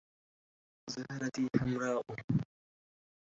زهرتي 0.93 1.43
حمراءُ 1.59 2.03